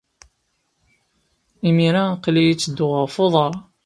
Imir-a, 1.67 2.03
aql-iyi 2.13 2.55
ttedduɣ 2.55 2.91
ɣef 2.97 3.15
uḍar. 3.25 3.53